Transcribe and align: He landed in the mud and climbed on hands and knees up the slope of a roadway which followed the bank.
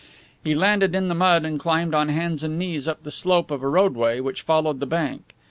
He 0.43 0.55
landed 0.55 0.95
in 0.95 1.09
the 1.09 1.13
mud 1.13 1.45
and 1.45 1.59
climbed 1.59 1.93
on 1.93 2.09
hands 2.09 2.41
and 2.41 2.57
knees 2.57 2.87
up 2.87 3.03
the 3.03 3.11
slope 3.11 3.51
of 3.51 3.61
a 3.61 3.67
roadway 3.67 4.19
which 4.19 4.41
followed 4.41 4.79
the 4.79 4.87
bank. 4.87 5.35